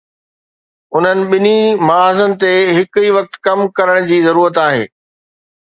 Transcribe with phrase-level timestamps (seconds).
[0.95, 4.85] انهن ٻنهي محاذن تي هڪ ئي وقت ڪم ڪرڻ جي ضرورت آهي.